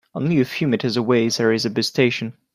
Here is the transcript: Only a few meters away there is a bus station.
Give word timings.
Only 0.15 0.41
a 0.41 0.45
few 0.45 0.67
meters 0.67 0.97
away 0.97 1.29
there 1.29 1.53
is 1.53 1.63
a 1.63 1.69
bus 1.69 1.85
station. 1.87 2.33